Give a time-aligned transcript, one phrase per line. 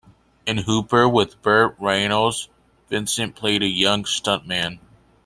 [0.47, 2.49] In "Hooper" with Burt Reynolds,
[2.89, 4.79] Vincent played a young stuntman.